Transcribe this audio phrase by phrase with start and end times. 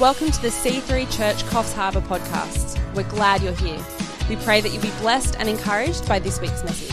[0.00, 2.80] Welcome to the C3 Church Coffs Harbour podcast.
[2.94, 3.84] We're glad you're here.
[4.30, 6.88] We pray that you'll be blessed and encouraged by this week's message.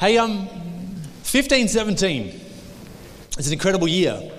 [0.00, 0.48] Hey, um,
[1.22, 2.40] 15, 17.
[3.38, 4.32] It's an incredible year.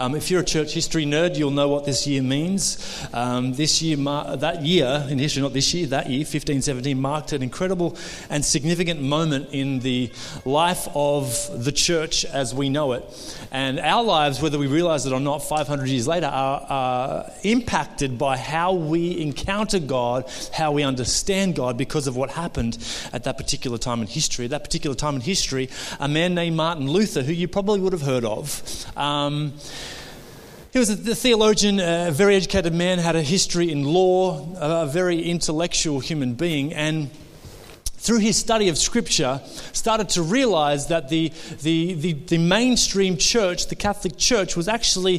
[0.00, 3.06] Um, if you're a church history nerd, you'll know what this year means.
[3.12, 7.34] Um, this year, mar- that year in history, not this year, that year, 1517, marked
[7.34, 7.98] an incredible
[8.30, 10.10] and significant moment in the
[10.46, 13.04] life of the church as we know it.
[13.52, 18.16] And our lives, whether we realize it or not, 500 years later, are, are impacted
[18.16, 20.24] by how we encounter God,
[20.54, 22.78] how we understand God because of what happened
[23.12, 24.46] at that particular time in history.
[24.46, 27.92] At that particular time in history, a man named Martin Luther, who you probably would
[27.92, 28.62] have heard of,
[28.96, 29.52] um,
[30.72, 35.20] he was a theologian, a very educated man, had a history in law, a very
[35.20, 37.10] intellectual human being, and
[38.00, 39.40] through his study of Scripture,
[39.72, 45.18] started to realize that the, the, the, the, mainstream church, the Catholic Church, was actually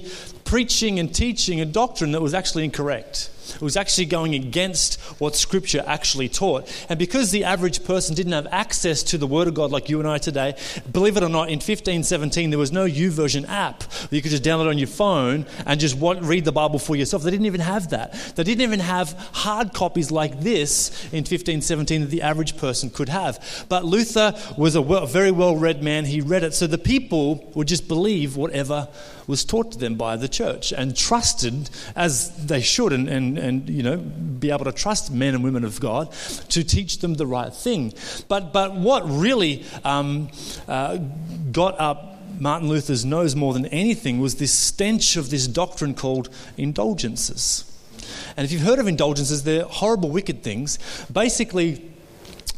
[0.51, 3.29] preaching and teaching a doctrine that was actually incorrect.
[3.55, 6.69] It was actually going against what Scripture actually taught.
[6.89, 9.99] And because the average person didn't have access to the Word of God like you
[9.99, 10.55] and I today,
[10.91, 14.69] believe it or not, in 1517 there was no YouVersion app you could just download
[14.69, 17.23] on your phone and just read the Bible for yourself.
[17.23, 18.13] They didn't even have that.
[18.35, 23.09] They didn't even have hard copies like this in 1517 that the average person could
[23.09, 23.65] have.
[23.69, 26.05] But Luther was a very well read man.
[26.05, 26.53] He read it.
[26.53, 28.89] So the people would just believe whatever
[29.31, 33.69] was taught to them by the church and trusted as they should and, and, and
[33.69, 36.11] you know be able to trust men and women of God
[36.49, 37.93] to teach them the right thing.
[38.27, 40.29] But, but what really um,
[40.67, 40.97] uh,
[41.51, 46.29] got up Martin Luther's nose more than anything was this stench of this doctrine called
[46.57, 47.65] indulgences.
[48.35, 50.79] And if you've heard of indulgences, they're horrible, wicked things.
[51.11, 51.90] Basically,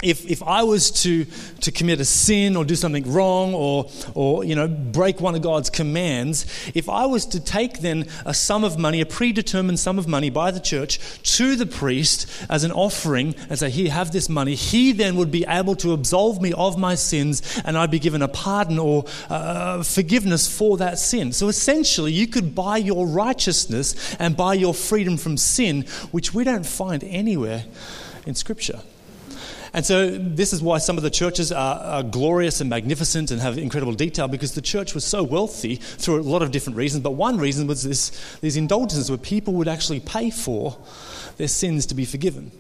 [0.04, 1.26] if, if I was to,
[1.62, 5.42] to commit a sin or do something wrong or, or you know, break one of
[5.42, 9.98] God's commands, if I was to take then a sum of money, a predetermined sum
[9.98, 11.00] of money by the church
[11.38, 15.32] to the priest as an offering and say, Here, have this money, he then would
[15.32, 19.06] be able to absolve me of my sins and I'd be given a pardon or
[19.30, 21.32] uh, forgiveness for that sin.
[21.32, 26.44] So essentially, you could buy your righteousness and buy your freedom from sin, which we
[26.44, 27.66] don't find anywhere
[28.26, 28.82] in Scripture.
[29.76, 33.42] And so, this is why some of the churches are, are, glorious and magnificent and
[33.42, 37.02] have incredible detail because the church was so wealthy through a lot of different reasons.
[37.02, 40.78] But one reason was this, these indulgences where people would actually pay for
[41.38, 42.52] their sins to be forgiven.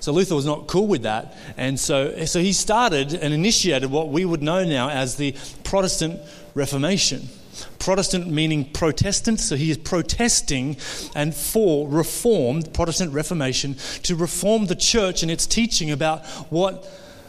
[0.00, 1.34] So Luther was not cool with that.
[1.56, 6.20] And so, so he started and initiated what we would know now as the Protestant
[6.52, 7.30] Reformation.
[7.78, 10.76] Protestant meaning Protestant, so he is protesting
[11.14, 16.84] and for reformed Protestant Reformation to reform the church and its teaching about what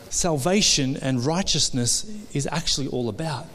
[0.10, 3.48] salvation and righteousness is actually all about.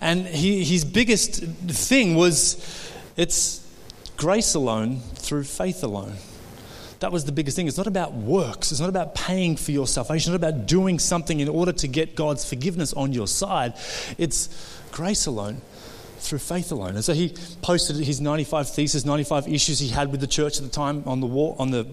[0.00, 3.66] And he, his biggest thing was it's
[4.16, 6.14] grace alone through faith alone.
[7.00, 7.68] That was the biggest thing.
[7.68, 8.72] It's not about works.
[8.72, 10.32] It's not about paying for your salvation.
[10.34, 13.74] It's not about doing something in order to get God's forgiveness on your side.
[14.18, 14.48] It's
[14.90, 15.60] grace alone
[16.20, 16.94] through faith alone.
[16.94, 20.64] And so he posted his 95 theses, 95 issues he had with the church at
[20.64, 21.86] the time on the wall, on the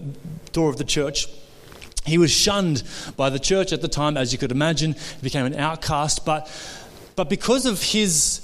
[0.52, 1.28] door of the church.
[2.04, 2.82] He was shunned
[3.16, 4.92] by the church at the time, as you could imagine.
[4.92, 6.24] He became an outcast.
[6.24, 6.50] But,
[7.16, 8.40] but because of his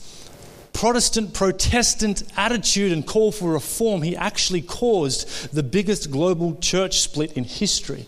[0.73, 7.33] Protestant, Protestant attitude and call for reform, he actually caused the biggest global church split
[7.35, 8.07] in history.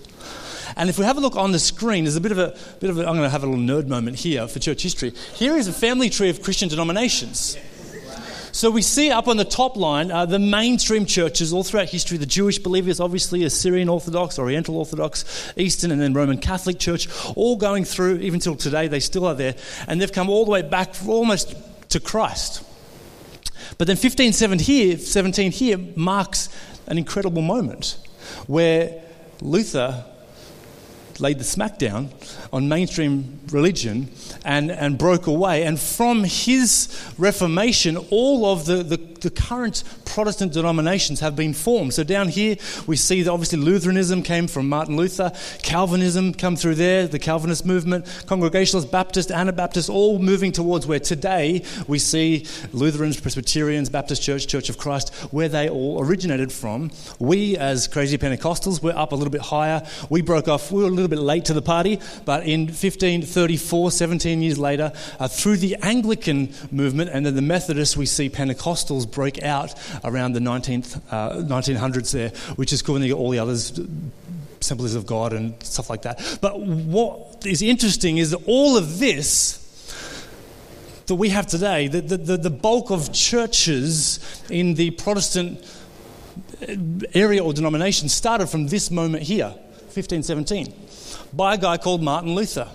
[0.77, 2.91] And if we have a look on the screen, there's a bit of a bit
[2.91, 5.11] of a, I'm going to have a little nerd moment here for church history.
[5.35, 7.57] Here is a family tree of Christian denominations.
[8.55, 12.19] So we see up on the top line uh, the mainstream churches all throughout history
[12.19, 17.57] the Jewish believers, obviously, Assyrian Orthodox, Oriental Orthodox, Eastern, and then Roman Catholic Church, all
[17.57, 19.57] going through, even till today, they still are there.
[19.89, 21.57] And they've come all the way back almost
[21.89, 22.63] to Christ.
[23.77, 26.49] But then 1517 here, 17 here marks
[26.87, 27.99] an incredible moment
[28.47, 29.03] where
[29.41, 30.05] Luther
[31.21, 32.11] laid the smackdown
[32.53, 34.09] on mainstream religion
[34.45, 35.65] and, and broke away.
[35.65, 36.89] And from his
[37.19, 41.95] Reformation, all of the, the, the, current Protestant denominations have been formed.
[41.95, 42.57] So down here,
[42.87, 45.33] we see that obviously Lutheranism came from Martin Luther,
[45.63, 51.65] Calvinism come through there, the Calvinist movement, Congregationalist, Baptist, Anabaptist, all moving towards where today
[51.87, 56.91] we see Lutherans, Presbyterians, Baptist Church, Church of Christ, where they all originated from.
[57.19, 59.87] We, as crazy Pentecostals, we're up a little bit higher.
[60.11, 64.43] We broke off, we were little bit late to the party, but in 1534, 17
[64.43, 69.43] years later, uh, through the Anglican movement and then the Methodists, we see Pentecostals break
[69.43, 72.97] out around the 19th, uh, 1900s there, which is cool.
[72.97, 73.79] And all the others,
[74.61, 76.39] Assemblies of God and stuff like that.
[76.41, 79.61] But what is interesting is that all of this
[81.07, 81.87] that we have today.
[81.87, 85.63] The, the, the, the bulk of churches in the Protestant
[87.13, 89.55] area or denomination started from this moment here,
[89.95, 90.75] 1517,
[91.33, 92.69] by a guy called Martin Luther,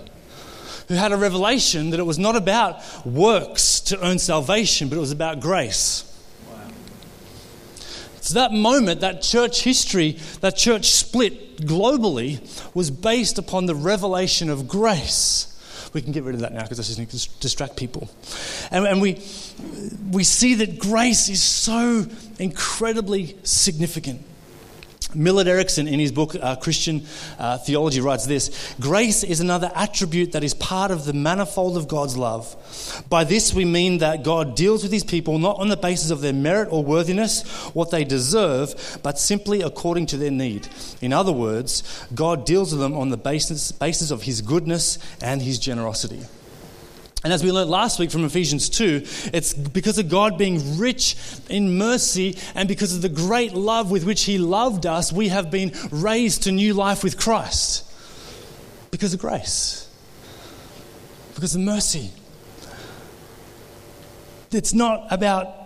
[0.88, 5.00] who had a revelation that it was not about works to earn salvation, but it
[5.00, 6.06] was about grace.
[8.20, 12.40] So that moment, that church history, that church split globally
[12.74, 15.46] was based upon the revelation of grace.
[15.92, 18.10] We can get rid of that now because that's just going to distract people.
[18.70, 19.14] And, and we,
[20.12, 22.06] we see that grace is so
[22.38, 24.22] incredibly significant.
[25.14, 27.06] Millard Erickson, in his book uh, Christian
[27.38, 31.88] uh, Theology, writes this Grace is another attribute that is part of the manifold of
[31.88, 32.56] God's love.
[33.08, 36.20] By this, we mean that God deals with his people not on the basis of
[36.20, 37.42] their merit or worthiness,
[37.74, 40.68] what they deserve, but simply according to their need.
[41.00, 41.82] In other words,
[42.14, 46.24] God deals with them on the basis, basis of his goodness and his generosity.
[47.22, 49.02] And as we learned last week from Ephesians 2,
[49.34, 51.16] it's because of God being rich
[51.50, 55.50] in mercy and because of the great love with which He loved us, we have
[55.50, 57.86] been raised to new life with Christ.
[58.90, 59.88] Because of grace,
[61.34, 62.10] because of mercy.
[64.50, 65.59] It's not about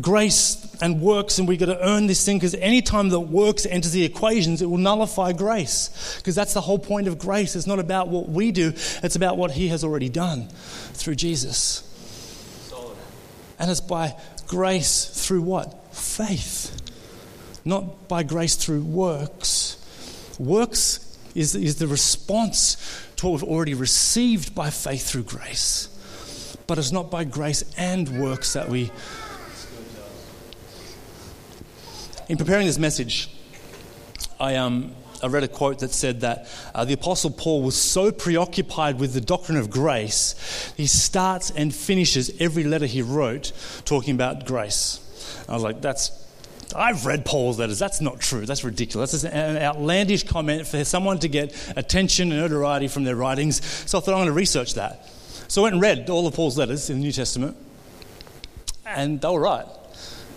[0.00, 3.92] grace and works and we've got to earn this thing because anytime that works enters
[3.92, 6.16] the equations, it will nullify grace.
[6.18, 7.54] Because that's the whole point of grace.
[7.56, 8.72] It's not about what we do,
[9.02, 11.88] it's about what He has already done through Jesus.
[13.58, 14.16] And it's by
[14.48, 15.94] grace through what?
[15.94, 16.80] Faith.
[17.64, 19.78] Not by grace through works.
[20.38, 22.76] Works is, is the response
[23.16, 25.88] to what we've already received by faith through grace.
[26.66, 28.90] But it's not by grace and works that we
[32.28, 33.28] In preparing this message,
[34.38, 38.12] I, um, I read a quote that said that uh, the Apostle Paul was so
[38.12, 43.52] preoccupied with the doctrine of grace, he starts and finishes every letter he wrote
[43.84, 45.00] talking about grace.
[45.48, 46.18] I was like, that's
[46.74, 47.78] I've read Paul's letters.
[47.78, 48.46] That's not true.
[48.46, 49.12] That's ridiculous.
[49.12, 53.62] That's an outlandish comment for someone to get attention and notoriety from their writings.
[53.86, 55.06] So I thought I'm going to research that.
[55.48, 57.58] So I went and read all of Paul's letters in the New Testament,
[58.86, 59.66] and they were right.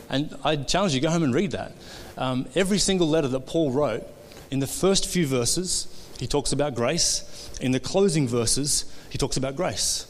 [0.10, 1.74] And I challenge you, go home and read that.
[2.18, 4.04] Um, every single letter that Paul wrote,
[4.52, 5.88] in the first few verses,
[6.20, 7.50] he talks about grace.
[7.62, 10.06] In the closing verses, he talks about grace,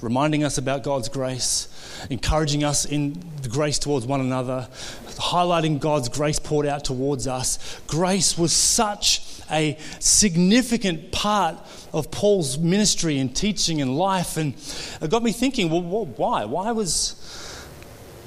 [0.00, 1.68] reminding us about God's grace,
[2.10, 4.68] encouraging us in the grace towards one another,
[5.16, 7.80] highlighting God's grace poured out towards us.
[7.86, 11.56] Grace was such a significant part
[11.92, 14.54] of Paul's ministry and teaching and life, and
[15.00, 16.44] it got me thinking, well, why?
[16.44, 17.14] Why was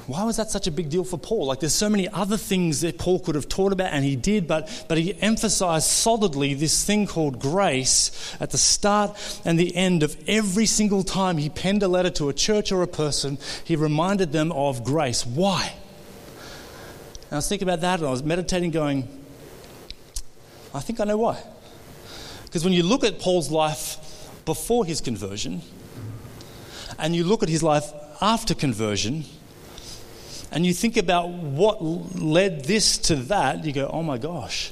[0.09, 1.45] why was that such a big deal for Paul?
[1.45, 4.47] Like, there's so many other things that Paul could have taught about, and he did,
[4.47, 9.15] but, but he emphasized solidly this thing called grace at the start
[9.45, 12.81] and the end of every single time he penned a letter to a church or
[12.81, 15.25] a person, he reminded them of grace.
[15.25, 15.73] Why?
[17.25, 19.07] And I was thinking about that, and I was meditating, going,
[20.73, 21.41] I think I know why.
[22.45, 23.97] Because when you look at Paul's life
[24.45, 25.61] before his conversion,
[26.97, 27.91] and you look at his life
[28.21, 29.23] after conversion,
[30.51, 34.71] and you think about what led this to that, you go, oh my gosh.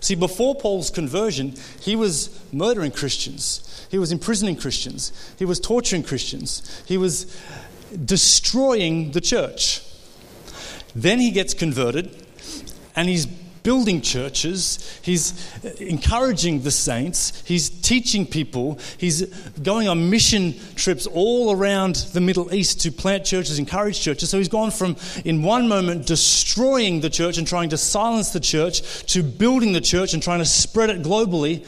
[0.00, 6.02] See, before Paul's conversion, he was murdering Christians, he was imprisoning Christians, he was torturing
[6.02, 7.36] Christians, he was
[8.04, 9.82] destroying the church.
[10.94, 12.26] Then he gets converted
[12.96, 13.26] and he's
[13.62, 15.50] building churches, he's
[15.80, 19.22] encouraging the saints, he's teaching people, he's
[19.62, 24.30] going on mission trips all around the Middle East to plant churches, encourage churches.
[24.30, 28.40] So he's gone from, in one moment, destroying the church and trying to silence the
[28.40, 31.66] church to building the church and trying to spread it globally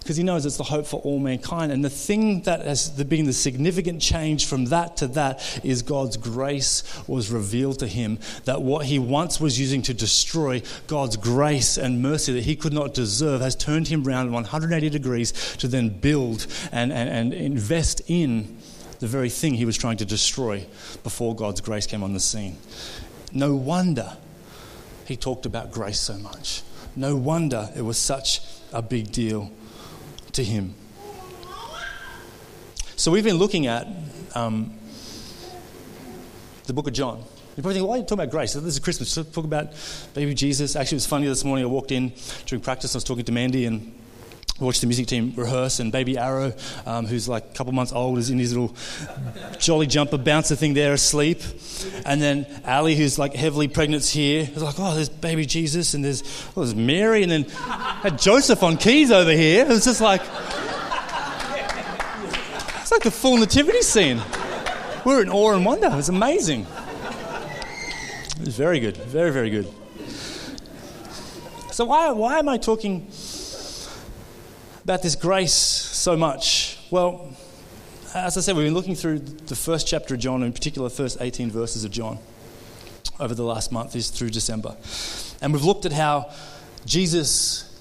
[0.00, 1.70] because he knows it's the hope for all mankind.
[1.70, 6.16] And the thing that has been the significant change from that to that is God's
[6.16, 8.18] grace was revealed to him.
[8.44, 12.72] That what he once was using to destroy, God's grace and mercy that he could
[12.72, 18.00] not deserve, has turned him around 180 degrees to then build and, and, and invest
[18.08, 18.56] in
[19.00, 20.66] the very thing he was trying to destroy
[21.02, 22.56] before God's grace came on the scene.
[23.32, 24.16] No wonder
[25.06, 26.62] he talked about grace so much.
[26.96, 28.40] No wonder it was such
[28.72, 29.50] a big deal
[30.32, 30.74] to Him.
[32.96, 33.86] So we've been looking at
[34.34, 34.74] um,
[36.66, 37.24] the book of John.
[37.56, 38.52] You probably think, why are you talking about grace?
[38.52, 39.14] This is Christmas.
[39.14, 39.72] Talk about
[40.14, 40.76] baby Jesus.
[40.76, 41.64] Actually, it was funny this morning.
[41.64, 42.12] I walked in
[42.46, 42.94] during practice.
[42.94, 43.92] I was talking to Mandy and
[44.60, 46.52] watched the music team rehearse, and baby Arrow,
[46.86, 48.74] um, who's like a couple months old, is in his little
[49.58, 51.40] jolly jumper bouncer thing there asleep.
[52.04, 54.42] And then Ali, who's like heavily pregnant, is here.
[54.42, 56.22] It's like, oh, there's baby Jesus, and there's,
[56.56, 59.64] oh, there's Mary, and then had Joseph on keys over here.
[59.64, 60.22] It was just like,
[62.80, 64.20] it's like the full nativity scene.
[65.04, 65.86] we were in awe and wonder.
[65.86, 66.66] It was amazing.
[68.40, 68.96] It was very good.
[68.96, 69.72] Very, very good.
[71.70, 73.06] So, why, why am I talking
[74.90, 76.76] about this grace so much?
[76.90, 77.32] Well,
[78.12, 80.94] as I said, we've been looking through the first chapter of John, in particular, the
[80.96, 82.18] first 18 verses of John
[83.20, 84.76] over the last month, is through December.
[85.40, 86.32] And we've looked at how
[86.86, 87.72] Jesus,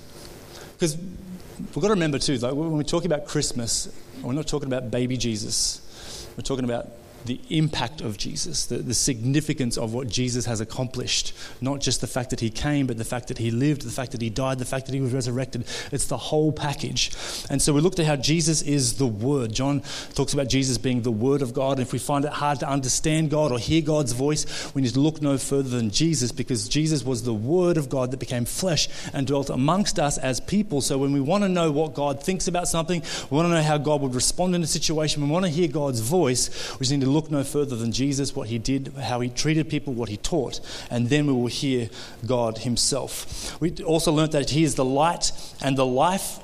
[0.74, 4.68] because we've got to remember too, like when we're talking about Christmas, we're not talking
[4.68, 6.28] about baby Jesus.
[6.38, 6.89] We're talking about
[7.26, 11.34] the impact of Jesus, the, the significance of what Jesus has accomplished.
[11.62, 14.12] Not just the fact that he came, but the fact that he lived, the fact
[14.12, 15.66] that he died, the fact that he was resurrected.
[15.92, 17.12] It's the whole package.
[17.50, 19.54] And so we looked at how Jesus is the Word.
[19.54, 19.82] John
[20.14, 21.74] talks about Jesus being the Word of God.
[21.74, 24.94] And if we find it hard to understand God or hear God's voice, we need
[24.94, 28.46] to look no further than Jesus because Jesus was the Word of God that became
[28.46, 30.82] flesh and dwelt amongst us as people.
[30.82, 33.62] So when we want to know what God thinks about something, we want to know
[33.62, 36.92] how God would respond in a situation, we want to hear God's voice, we just
[36.92, 40.10] need to look no further than Jesus, what he did, how he treated people, what
[40.10, 41.89] he taught, and then we will hear
[42.25, 43.60] God himself.
[43.62, 46.39] We also learned that he is the light and the life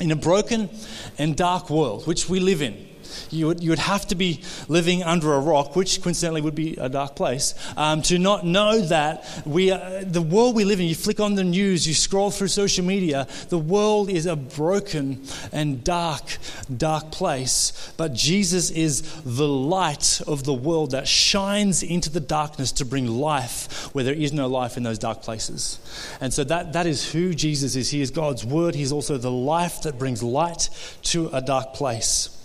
[0.00, 0.70] in a broken
[1.18, 2.87] and dark world which we live in
[3.30, 6.76] you would, you would have to be living under a rock, which coincidentally would be
[6.76, 10.86] a dark place, um, to not know that we are, the world we live in,
[10.86, 15.22] you flick on the news, you scroll through social media, the world is a broken
[15.52, 16.38] and dark,
[16.76, 17.92] dark place.
[17.96, 23.06] But Jesus is the light of the world that shines into the darkness to bring
[23.06, 25.78] life where there is no life in those dark places.
[26.20, 27.90] And so that, that is who Jesus is.
[27.90, 28.74] He is God's word.
[28.74, 30.68] He's also the life that brings light
[31.02, 32.37] to a dark place.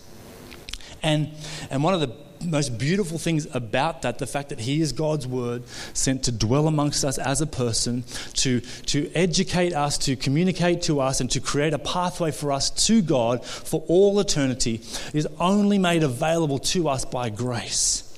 [1.03, 1.31] And,
[1.69, 2.11] and one of the
[2.45, 6.67] most beautiful things about that, the fact that He is God's Word sent to dwell
[6.67, 8.03] amongst us as a person,
[8.35, 12.69] to, to educate us, to communicate to us, and to create a pathway for us
[12.87, 14.81] to God for all eternity,
[15.13, 18.12] is only made available to us by grace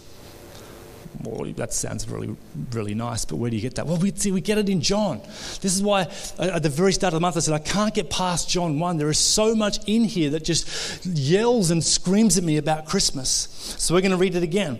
[1.25, 2.35] well, that sounds really,
[2.71, 3.87] really nice, but where do you get that?
[3.87, 5.19] Well, we, see, we get it in John.
[5.19, 6.03] This is why
[6.37, 8.79] uh, at the very start of the month I said, I can't get past John
[8.79, 8.97] 1.
[8.97, 13.29] There is so much in here that just yells and screams at me about Christmas.
[13.77, 14.79] So we're going to read it again.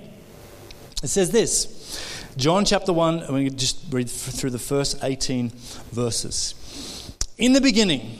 [1.03, 5.51] It says this John chapter 1, and we just read through the first 18
[5.91, 7.11] verses.
[7.37, 8.19] In the beginning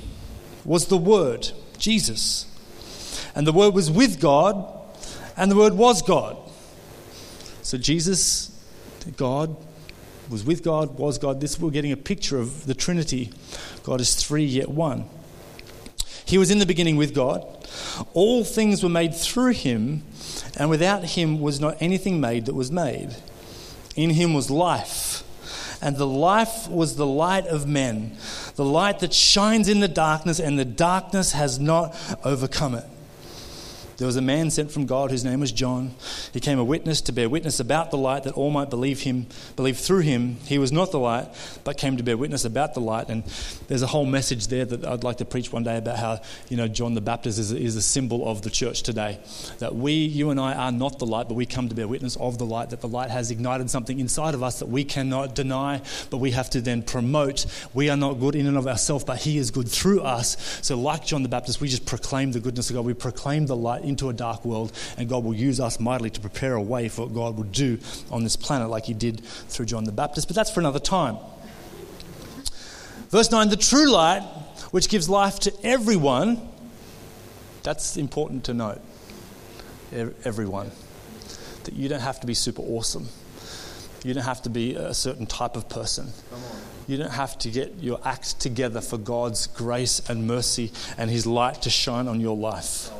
[0.64, 2.52] was the Word, Jesus.
[3.36, 4.72] And the Word was with God,
[5.38, 6.38] and the Word was God.
[7.66, 8.52] So Jesus,
[9.18, 9.58] God,
[10.30, 11.42] was with God, was God.
[11.42, 13.32] This we're getting a picture of the Trinity.
[13.82, 15.06] God is three yet one.
[16.26, 17.44] He was in the beginning with God.
[18.14, 20.04] All things were made through him,
[20.56, 23.16] and without him was not anything made that was made.
[23.96, 25.24] In him was life,
[25.82, 28.16] and the life was the light of men,
[28.58, 32.86] the light that shines in the darkness, and the darkness has not overcome it.
[33.98, 35.96] There was a man sent from God whose name was John.
[36.34, 39.28] He came a witness to bear witness about the light that all might believe him,
[39.56, 40.36] believe through him.
[40.46, 41.30] He was not the light,
[41.64, 43.08] but came to bear witness about the light.
[43.10, 43.24] And
[43.68, 46.58] there's a whole message there that I'd like to preach one day about how, you
[46.58, 49.20] know, John the Baptist is, is a symbol of the church today.
[49.60, 52.18] That we, you and I, are not the light, but we come to bear witness
[52.18, 55.36] of the light, that the light has ignited something inside of us that we cannot
[55.36, 57.46] deny, but we have to then promote.
[57.74, 60.60] We are not good in and of ourselves, but he is good through us.
[60.62, 62.86] So like John the Baptist, we just proclaim the goodness of God.
[62.86, 66.20] We proclaim the light into a dark world, and God will use us mightily to
[66.20, 67.80] prepare a way for what God will do
[68.12, 70.28] on this planet, like He did through John the Baptist.
[70.28, 71.18] But that's for another time.
[73.10, 74.24] Verse 9 the true light,
[74.72, 76.50] which gives life to everyone,
[77.64, 78.82] that's important to note.
[79.92, 80.72] Everyone.
[81.64, 83.08] That you don't have to be super awesome.
[84.04, 86.10] You don't have to be a certain type of person.
[86.88, 91.26] You don't have to get your act together for God's grace and mercy and His
[91.26, 92.92] light to shine on your life.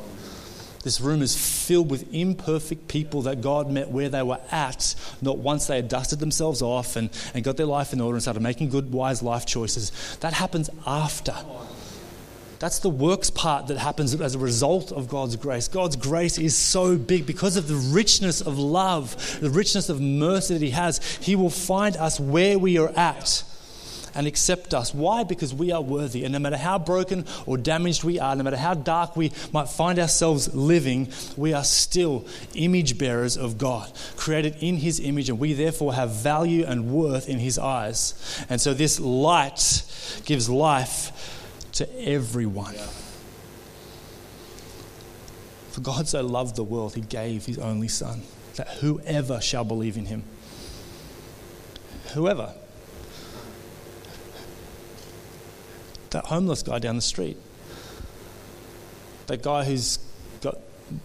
[0.86, 1.34] This room is
[1.66, 5.88] filled with imperfect people that God met where they were at, not once they had
[5.88, 9.20] dusted themselves off and, and got their life in order and started making good, wise
[9.20, 9.90] life choices.
[10.20, 11.34] That happens after.
[12.60, 15.66] That's the works part that happens as a result of God's grace.
[15.66, 20.54] God's grace is so big because of the richness of love, the richness of mercy
[20.54, 21.00] that He has.
[21.16, 23.42] He will find us where we are at
[24.16, 24.94] and accept us.
[24.94, 25.22] Why?
[25.24, 26.24] Because we are worthy.
[26.24, 29.68] And no matter how broken or damaged we are, no matter how dark we might
[29.68, 35.38] find ourselves living, we are still image bearers of God, created in His image, and
[35.38, 38.44] we therefore have value and worth in His eyes.
[38.48, 39.82] And so this light
[40.24, 41.12] gives life
[41.72, 42.74] to everyone.
[45.72, 48.22] For God so loved the world, He gave His only Son,
[48.54, 50.24] that whoever shall believe in Him,
[52.14, 52.54] whoever
[56.10, 57.36] that homeless guy down the street,
[59.26, 59.98] that guy who's
[60.40, 60.58] got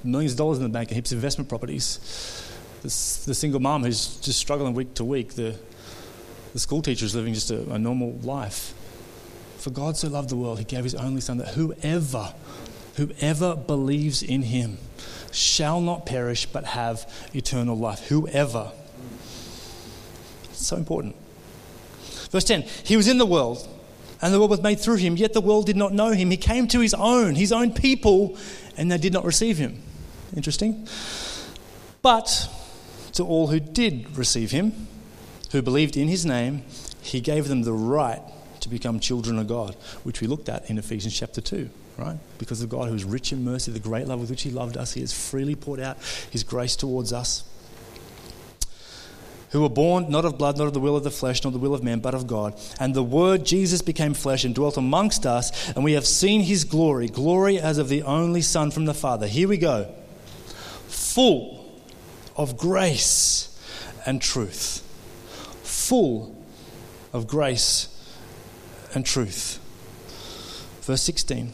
[0.03, 2.47] millions of dollars in the bank and heaps of investment properties.
[2.81, 5.33] The, single mom who's just struggling week to week.
[5.33, 5.55] The,
[6.53, 8.73] the school teacher is living just a, a normal life.
[9.57, 12.33] For God so loved the world, he gave his only son that whoever,
[12.95, 14.79] whoever believes in him
[15.31, 18.07] shall not perish but have eternal life.
[18.07, 18.71] Whoever.
[20.45, 21.15] It's so important.
[22.31, 23.67] Verse 10 He was in the world,
[24.21, 26.29] and the world was made through him, yet the world did not know him.
[26.31, 28.37] He came to his own, his own people,
[28.77, 29.81] and they did not receive him.
[30.35, 30.87] Interesting.
[32.01, 32.49] But
[33.13, 34.87] to all who did receive him,
[35.51, 36.63] who believed in his name,
[37.01, 38.21] he gave them the right
[38.61, 42.17] to become children of God, which we looked at in Ephesians chapter 2, right?
[42.37, 44.77] Because of God who is rich in mercy, the great love with which he loved
[44.77, 45.97] us, he has freely poured out
[46.29, 47.43] his grace towards us
[49.51, 51.59] who were born not of blood, not of the will of the flesh, nor the
[51.59, 52.59] will of man, but of God.
[52.79, 56.63] And the Word Jesus became flesh and dwelt amongst us, and we have seen his
[56.63, 59.27] glory, glory as of the only Son from the Father.
[59.27, 59.93] Here we go.
[60.87, 61.81] Full
[62.35, 63.59] of grace
[64.05, 64.81] and truth.
[65.63, 66.35] Full
[67.11, 67.87] of grace
[68.95, 69.59] and truth.
[70.81, 71.51] Verse 16.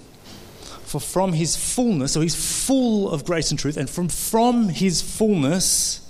[0.86, 5.02] For from his fullness, so he's full of grace and truth, and from, from his
[5.02, 6.07] fullness,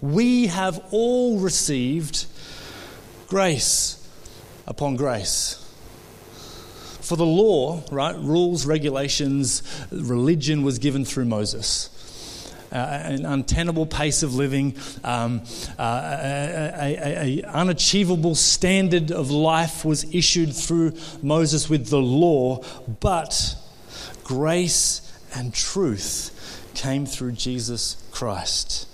[0.00, 2.26] we have all received
[3.28, 3.96] grace
[4.66, 5.62] upon grace.
[7.00, 9.62] For the law, right, rules, regulations,
[9.92, 11.90] religion was given through Moses.
[12.72, 15.40] Uh, an untenable pace of living, um,
[15.78, 22.60] uh, a, unachievable standard of life was issued through Moses with the law,
[23.00, 23.54] but
[24.24, 25.00] grace
[25.32, 28.88] and truth came through Jesus Christ.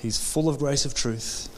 [0.00, 1.48] He's full of grace of truth.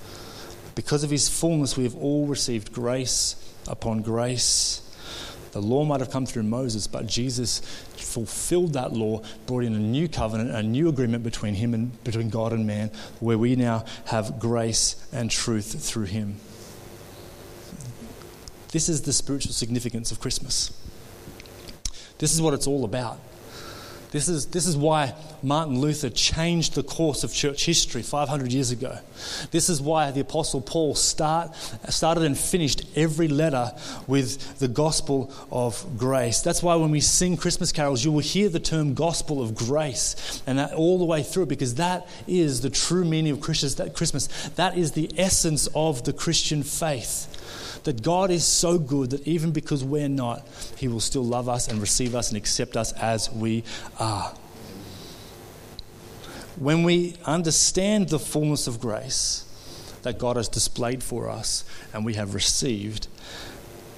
[0.74, 3.36] Because of his fullness, we have all received grace
[3.68, 4.80] upon grace.
[5.52, 7.60] The law might have come through Moses, but Jesus
[7.96, 12.30] fulfilled that law, brought in a new covenant, a new agreement between him and between
[12.30, 16.36] God and man, where we now have grace and truth through him.
[18.72, 20.72] This is the spiritual significance of Christmas.
[22.16, 23.20] This is what it's all about.
[24.12, 28.70] This is, this is why Martin Luther changed the course of church history 500 years
[28.70, 28.98] ago.
[29.50, 31.56] This is why the Apostle Paul start,
[31.88, 33.72] started and finished every letter
[34.06, 36.42] with the gospel of grace.
[36.42, 40.42] That's why when we sing Christmas carols, you will hear the term gospel of grace
[40.46, 43.74] and that all the way through because that is the true meaning of Christmas.
[44.56, 47.41] That is the essence of the Christian faith
[47.84, 51.68] that God is so good that even because we're not, He will still love us
[51.68, 53.64] and receive us and accept us as we
[53.98, 54.34] are.
[56.56, 59.48] When we understand the fullness of grace
[60.02, 63.08] that God has displayed for us and we have received,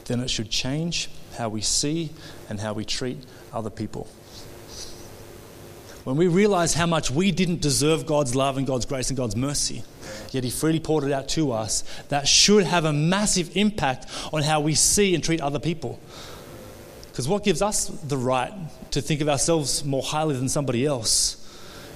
[0.07, 2.11] then it should change how we see
[2.49, 3.19] and how we treat
[3.53, 4.09] other people
[6.05, 9.35] when we realize how much we didn't deserve God's love and God's grace and God's
[9.35, 9.83] mercy,
[10.31, 14.43] yet He freely poured it out to us, that should have a massive impact on
[14.43, 16.01] how we see and treat other people.
[17.11, 18.53] Because what gives us the right
[18.91, 21.41] to think of ourselves more highly than somebody else?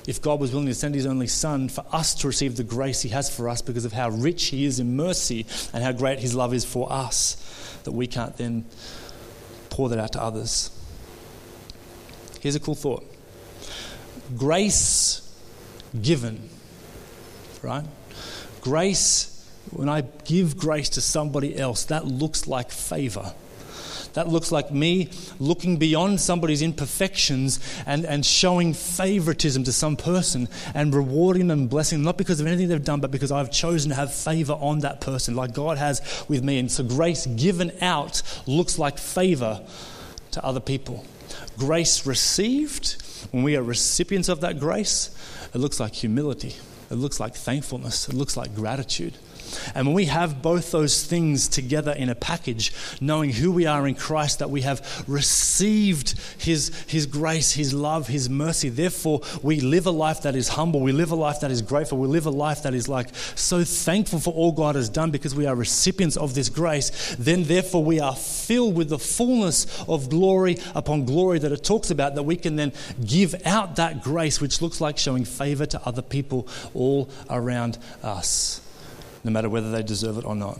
[0.07, 3.03] If God was willing to send His only Son for us to receive the grace
[3.03, 6.21] He has for us because of how rich He is in mercy and how great
[6.21, 8.64] His love is for us, that we can't then
[9.71, 10.71] pour that out to others.
[12.40, 13.05] Here's a cool thought
[14.37, 15.23] grace
[16.01, 16.49] given,
[17.62, 17.85] right?
[18.61, 19.35] Grace,
[19.71, 23.33] when I give grace to somebody else, that looks like favor.
[24.14, 30.49] That looks like me looking beyond somebody's imperfections and, and showing favoritism to some person
[30.75, 33.90] and rewarding them, blessing them, not because of anything they've done, but because I've chosen
[33.90, 36.59] to have favor on that person, like God has with me.
[36.59, 39.64] And so grace given out looks like favor
[40.33, 41.05] to other people.
[41.59, 42.97] Grace received
[43.31, 45.11] when we are recipients of that grace,
[45.55, 46.57] it looks like humility,
[46.90, 49.14] it looks like thankfulness, it looks like gratitude.
[49.74, 53.87] And when we have both those things together in a package, knowing who we are
[53.87, 59.61] in Christ, that we have received His, His grace, His love, His mercy, therefore we
[59.61, 62.27] live a life that is humble, we live a life that is grateful, we live
[62.27, 65.55] a life that is like so thankful for all God has done because we are
[65.55, 71.05] recipients of this grace, then therefore we are filled with the fullness of glory upon
[71.05, 72.72] glory that it talks about, that we can then
[73.05, 76.46] give out that grace, which looks like showing favor to other people
[76.79, 78.62] all around us
[79.25, 80.59] no matter whether they deserve it or not.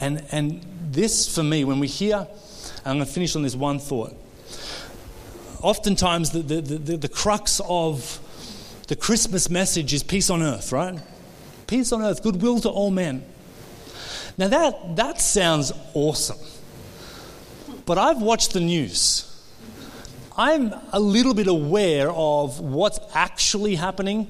[0.00, 2.26] And, and this, for me, when we hear,
[2.84, 4.12] I'm going to finish on this one thought.
[5.62, 8.18] Oftentimes, the, the, the, the crux of
[8.88, 10.98] the Christmas message is peace on earth, right?
[11.68, 13.24] Peace on earth, goodwill to all men.
[14.36, 16.38] Now, that, that sounds awesome.
[17.86, 19.28] But I've watched the news.
[20.36, 24.28] I'm a little bit aware of what's actually happening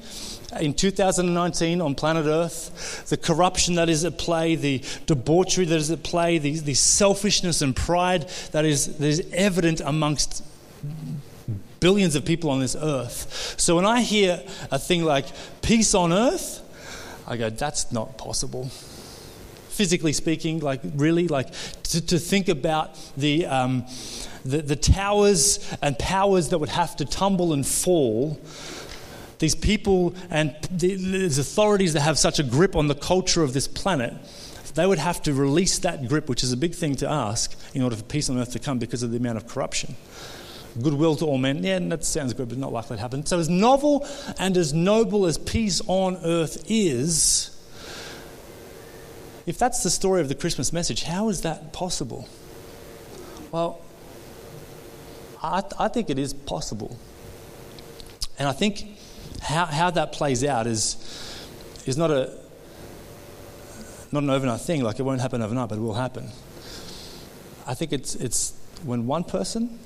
[0.60, 5.90] in 2019 on planet Earth, the corruption that is at play, the debauchery that is
[5.90, 10.44] at play, the, the selfishness and pride that is, that is evident amongst
[11.80, 13.54] billions of people on this earth.
[13.58, 15.26] So when I hear a thing like
[15.62, 16.60] peace on earth,
[17.26, 18.68] I go, that's not possible.
[19.68, 21.48] Physically speaking, like really, like
[21.84, 23.86] to, to think about the, um,
[24.44, 28.40] the, the towers and powers that would have to tumble and fall
[29.38, 33.66] these people and these authorities that have such a grip on the culture of this
[33.66, 34.14] planet,
[34.74, 37.82] they would have to release that grip, which is a big thing to ask, in
[37.82, 39.96] order for peace on earth to come because of the amount of corruption.
[40.80, 43.26] Goodwill to all men, yeah, that sounds good, but not likely to happen.
[43.26, 44.06] So, as novel
[44.38, 47.50] and as noble as peace on earth is,
[49.44, 52.28] if that's the story of the Christmas message, how is that possible?
[53.50, 53.80] Well,
[55.42, 56.96] I, I think it is possible.
[58.38, 58.86] And I think
[59.42, 60.96] how, how that plays out is,
[61.84, 62.38] is not, a,
[64.12, 66.28] not an overnight thing, like it won't happen overnight, but it will happen.
[67.66, 69.78] I think it's, it's when one person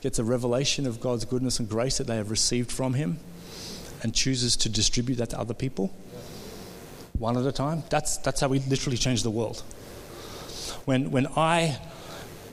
[0.00, 3.18] gets a revelation of God's goodness and grace that they have received from Him
[4.02, 5.92] and chooses to distribute that to other people,
[7.18, 9.62] one at a time, that's, that's how we literally change the world.
[10.84, 11.78] When, when I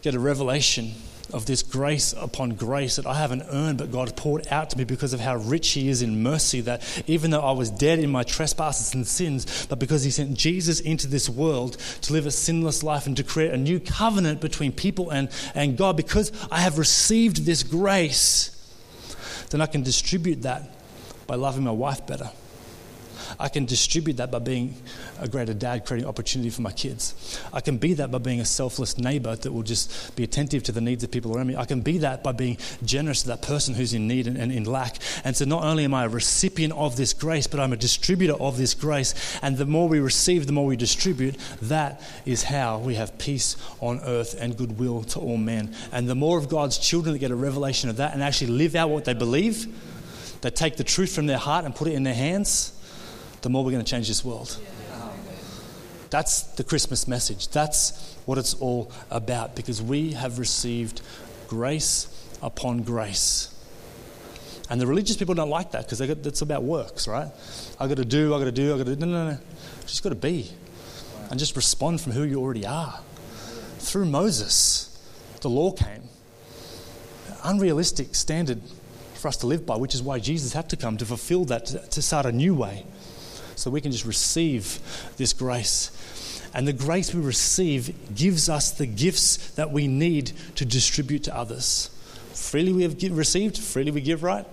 [0.02, 0.94] get a revelation
[1.34, 4.84] of this grace upon grace that I haven't earned, but God poured out to me
[4.84, 6.62] because of how rich He is in mercy.
[6.62, 10.36] That even though I was dead in my trespasses and sins, but because He sent
[10.36, 14.42] Jesus into this world to live a sinless life and to create a new covenant
[14.42, 18.52] between people and, and God, because I have received this grace,
[19.50, 20.70] then I can distribute that
[21.28, 22.30] by loving my wife better
[23.39, 24.76] I can distribute that by being
[25.19, 27.41] a greater dad, creating opportunity for my kids.
[27.54, 30.71] I can be that by being a selfless neighbor that will just be attentive to
[30.71, 31.56] the needs of people around me.
[31.56, 34.52] I can be that by being generous to that person who's in need and, and
[34.52, 34.98] in lack.
[35.24, 38.34] And so not only am I a recipient of this grace, but I'm a distributor
[38.34, 39.13] of this grace.
[39.41, 41.36] And the more we receive, the more we distribute.
[41.63, 45.76] That is how we have peace on earth and goodwill to all men.
[45.91, 48.76] And the more of God's children that get a revelation of that and actually live
[48.76, 49.67] out what they believe,
[50.41, 52.75] they take the truth from their heart and put it in their hands
[53.46, 54.58] the more we're going to change this world.
[56.10, 57.50] That's the Christmas message.
[57.50, 61.04] That's what it's all about because we have received
[61.48, 62.08] grace
[62.42, 63.54] upon grace.
[64.68, 67.28] And the religious people don't like that because it's about works, right?
[67.80, 69.06] I've got to do, I've got to do, I've got to do.
[69.06, 69.38] No, no, no.
[69.82, 70.50] Just got to be
[71.30, 73.00] and just respond from who you already are.
[73.78, 75.00] Through Moses,
[75.42, 76.10] the law came.
[77.44, 78.60] Unrealistic standard
[79.14, 81.92] for us to live by, which is why Jesus had to come to fulfill that,
[81.92, 82.86] to start a new way
[83.56, 84.80] so we can just receive
[85.18, 85.91] this grace.
[86.54, 91.36] And the grace we receive gives us the gifts that we need to distribute to
[91.36, 91.89] others.
[92.34, 94.46] Freely we have received, freely we give, right?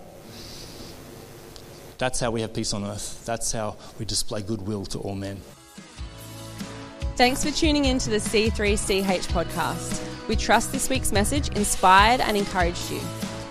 [1.98, 3.24] That's how we have peace on earth.
[3.24, 5.40] That's how we display goodwill to all men.
[7.14, 10.02] Thanks for tuning in to the C3CH podcast.
[10.26, 13.00] We trust this week's message inspired and encouraged you.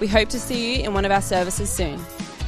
[0.01, 2.01] We hope to see you in one of our services soon.